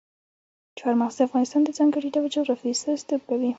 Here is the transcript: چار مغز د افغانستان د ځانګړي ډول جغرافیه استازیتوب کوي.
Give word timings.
چار 0.79 0.93
مغز 1.01 1.15
د 1.17 1.21
افغانستان 1.27 1.61
د 1.65 1.69
ځانګړي 1.79 2.09
ډول 2.15 2.29
جغرافیه 2.37 2.73
استازیتوب 2.73 3.21
کوي. 3.29 3.49